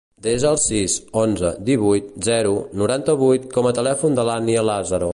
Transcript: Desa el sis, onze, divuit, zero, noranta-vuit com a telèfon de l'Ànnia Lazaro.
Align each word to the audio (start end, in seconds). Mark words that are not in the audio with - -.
Desa 0.25 0.45
el 0.51 0.55
sis, 0.61 0.95
onze, 1.23 1.51
divuit, 1.69 2.09
zero, 2.29 2.57
noranta-vuit 2.83 3.49
com 3.59 3.71
a 3.73 3.77
telèfon 3.81 4.21
de 4.21 4.31
l'Ànnia 4.31 4.69
Lazaro. 4.73 5.09